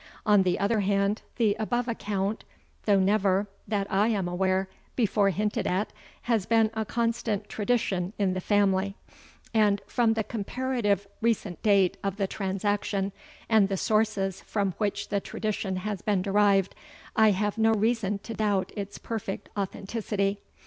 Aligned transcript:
On 0.25 0.41
the 0.41 0.57
other 0.57 0.79
hand, 0.79 1.21
the 1.35 1.55
above 1.59 1.87
account, 1.87 2.43
though 2.87 2.99
never, 2.99 3.47
that 3.67 3.85
I 3.93 4.07
am 4.07 4.27
aware, 4.27 4.67
before 4.95 5.29
hinted 5.29 5.67
at, 5.67 5.93
has 6.23 6.47
been 6.47 6.71
a 6.73 6.85
constant 6.85 7.47
tradition 7.47 8.11
in 8.17 8.33
the 8.33 8.41
family; 8.41 8.95
and, 9.53 9.79
from 9.85 10.13
the 10.13 10.23
comparative 10.23 11.05
recent 11.21 11.61
date 11.61 11.97
of 12.03 12.15
the 12.17 12.25
transaction, 12.25 13.11
and 13.47 13.69
the 13.69 13.77
sources 13.77 14.41
from 14.41 14.71
which 14.79 15.09
the 15.09 15.19
tradition 15.21 15.75
has 15.75 16.01
been 16.01 16.23
derived, 16.23 16.73
I 17.15 17.29
have 17.29 17.59
no 17.59 17.71
reason 17.71 18.17
to 18.23 18.33
doubt 18.33 18.71
its 18.75 18.97
perfect 18.97 19.49
authenticity. 19.55 20.41